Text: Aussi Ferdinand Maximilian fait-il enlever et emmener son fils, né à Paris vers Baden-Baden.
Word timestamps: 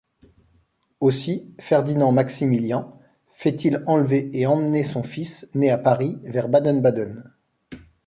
Aussi 0.99 1.53
Ferdinand 1.59 2.11
Maximilian 2.11 2.99
fait-il 3.33 3.83
enlever 3.85 4.31
et 4.33 4.47
emmener 4.47 4.83
son 4.83 5.03
fils, 5.03 5.47
né 5.53 5.69
à 5.69 5.77
Paris 5.77 6.17
vers 6.23 6.49
Baden-Baden. 6.49 7.31